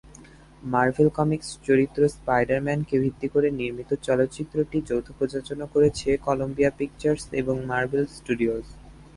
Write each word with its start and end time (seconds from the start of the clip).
Marvel 0.63 1.09
Comics 1.17 1.49
চরিত্র 1.67 2.01
স্পাইডার-ম্যানকে 2.15 2.95
ভিত্তি 3.03 3.27
করে 3.27 3.47
নির্মিত 3.51 3.89
চলচ্চিত্রটি 4.07 4.77
যৌথ-প্রযোজনা 4.89 5.65
করেছে 5.73 6.09
কলাম্বিয়া 6.25 6.71
পিকচার্স 6.77 7.23
এবং 7.41 7.55
মার্ভেল 7.71 8.03
স্টুডিওজ। 8.17 8.65